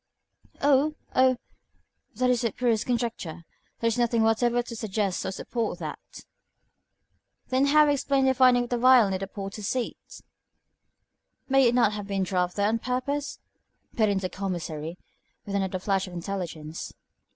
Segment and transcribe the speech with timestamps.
[0.63, 0.95] "Oh!
[1.15, 1.37] oh!
[2.15, 3.43] That is the purest conjecture.
[3.79, 6.25] There is nothing whatever to suggest or support that."
[7.49, 9.99] "Then how explain the finding of the vial near the porter's seat?"
[11.47, 13.37] "May it not have been dropped there on purpose?"
[13.95, 14.97] put in the Commissary,
[15.45, 16.93] with another flash of intelligence.